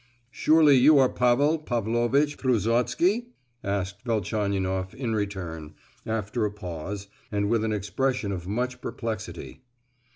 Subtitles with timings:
[0.31, 3.27] "Surely you are Pavel Pavlovitch Trusotsky?"
[3.63, 5.75] asked Velchaninoff, in return,
[6.07, 9.61] after a pause, and with an expression of much perplexity.